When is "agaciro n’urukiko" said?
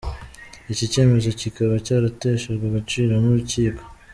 2.67-3.81